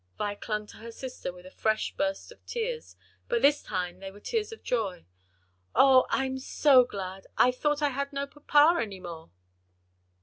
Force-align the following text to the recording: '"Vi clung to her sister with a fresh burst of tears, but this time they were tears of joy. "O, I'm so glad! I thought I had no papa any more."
'"Vi 0.17 0.33
clung 0.33 0.65
to 0.65 0.77
her 0.77 0.89
sister 0.91 1.31
with 1.31 1.45
a 1.45 1.51
fresh 1.51 1.93
burst 1.95 2.31
of 2.31 2.43
tears, 2.47 2.95
but 3.29 3.43
this 3.43 3.61
time 3.61 3.99
they 3.99 4.09
were 4.09 4.19
tears 4.19 4.51
of 4.51 4.63
joy. 4.63 5.05
"O, 5.75 6.07
I'm 6.09 6.39
so 6.39 6.83
glad! 6.85 7.27
I 7.37 7.51
thought 7.51 7.83
I 7.83 7.89
had 7.89 8.11
no 8.11 8.25
papa 8.25 8.79
any 8.81 8.99
more." 8.99 9.29